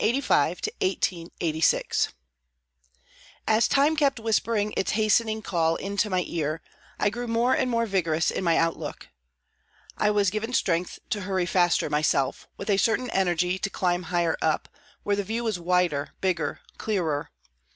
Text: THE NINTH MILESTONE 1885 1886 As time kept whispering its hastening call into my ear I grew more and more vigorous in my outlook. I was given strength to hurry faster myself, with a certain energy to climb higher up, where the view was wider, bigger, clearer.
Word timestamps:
THE 0.01 0.11
NINTH 0.13 0.29
MILESTONE 0.31 0.73
1885 0.81 1.31
1886 1.37 2.13
As 3.47 3.67
time 3.67 3.95
kept 3.95 4.19
whispering 4.19 4.73
its 4.75 4.93
hastening 4.93 5.43
call 5.43 5.75
into 5.75 6.09
my 6.09 6.23
ear 6.25 6.63
I 6.99 7.11
grew 7.11 7.27
more 7.27 7.53
and 7.53 7.69
more 7.69 7.85
vigorous 7.85 8.31
in 8.31 8.43
my 8.43 8.57
outlook. 8.57 9.09
I 9.95 10.09
was 10.09 10.31
given 10.31 10.53
strength 10.53 10.97
to 11.11 11.21
hurry 11.21 11.45
faster 11.45 11.87
myself, 11.87 12.47
with 12.57 12.71
a 12.71 12.77
certain 12.77 13.11
energy 13.11 13.59
to 13.59 13.69
climb 13.69 14.01
higher 14.09 14.37
up, 14.41 14.69
where 15.03 15.15
the 15.15 15.23
view 15.23 15.43
was 15.43 15.59
wider, 15.59 16.13
bigger, 16.19 16.61
clearer. 16.79 17.29